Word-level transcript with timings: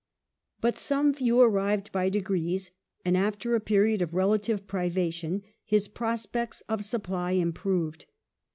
But 0.61 0.77
some 0.79 1.13
few 1.13 1.39
arrived 1.41 1.91
by 1.91 2.09
degrees, 2.09 2.71
and, 3.05 3.15
after 3.15 3.53
a 3.53 3.59
period 3.59 4.01
of 4.01 4.15
relative 4.15 4.65
privation, 4.65 5.43
his 5.63 5.87
prospects 5.87 6.61
of 6.67 6.83
supply 6.83 7.33
improved. 7.33 8.07